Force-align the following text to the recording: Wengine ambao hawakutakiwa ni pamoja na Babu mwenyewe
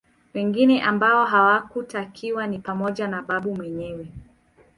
Wengine 0.33 0.81
ambao 0.83 1.25
hawakutakiwa 1.25 2.47
ni 2.47 2.59
pamoja 2.59 3.07
na 3.07 3.21
Babu 3.21 3.55
mwenyewe 3.55 4.11